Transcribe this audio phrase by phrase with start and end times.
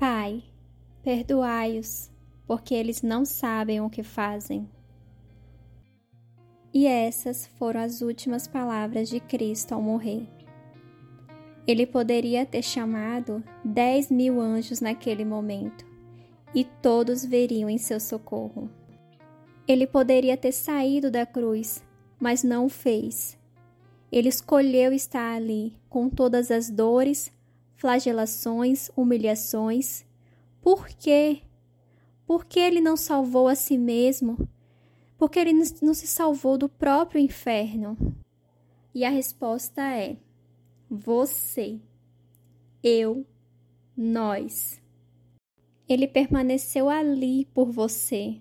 [0.00, 0.42] Pai,
[1.02, 2.10] perdoai-os,
[2.46, 4.66] porque eles não sabem o que fazem.
[6.72, 10.26] E essas foram as últimas palavras de Cristo ao morrer.
[11.66, 15.84] Ele poderia ter chamado dez mil anjos naquele momento,
[16.54, 18.70] e todos veriam em seu socorro.
[19.68, 21.84] Ele poderia ter saído da cruz,
[22.18, 23.38] mas não o fez.
[24.10, 27.30] Ele escolheu estar ali com todas as dores,
[27.80, 30.04] flagelações, humilhações.
[30.60, 31.40] Por quê?
[32.26, 34.46] Por que ele não salvou a si mesmo?
[35.16, 37.96] Porque ele não se salvou do próprio inferno?
[38.94, 40.18] E a resposta é:
[40.90, 41.80] você,
[42.82, 43.24] eu,
[43.96, 44.78] nós.
[45.88, 48.36] Ele permaneceu ali por você,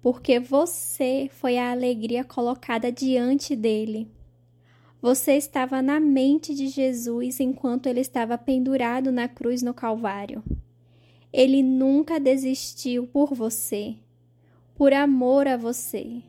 [0.00, 4.10] porque você foi a alegria colocada diante dele.
[5.06, 10.42] Você estava na mente de Jesus enquanto ele estava pendurado na cruz no Calvário.
[11.32, 13.94] Ele nunca desistiu por você,
[14.74, 16.24] por amor a você.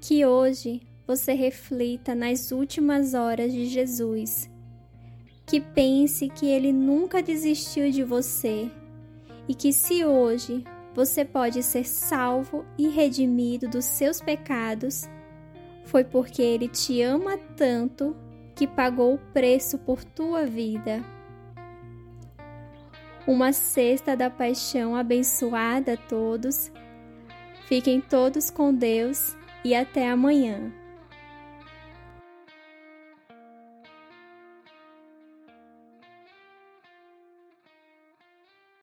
[0.00, 4.50] Que hoje você reflita nas últimas horas de Jesus.
[5.46, 8.68] Que pense que ele nunca desistiu de você
[9.46, 15.08] e que se hoje você pode ser salvo e redimido dos seus pecados
[15.90, 18.16] foi porque Ele te ama tanto
[18.54, 21.04] que pagou o preço por tua vida.
[23.26, 26.70] Uma cesta da paixão abençoada a todos.
[27.66, 30.72] Fiquem todos com Deus e até amanhã.